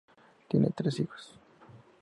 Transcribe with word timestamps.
Tiene 0.47 0.71
tres 0.71 0.97
hijos. 0.99 1.35